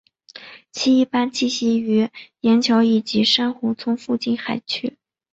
[0.71, 2.09] 其一般栖息于
[2.39, 4.97] 岩礁以及珊瑚丛附近海区。